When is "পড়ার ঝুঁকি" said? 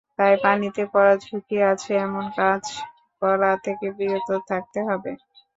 0.93-1.57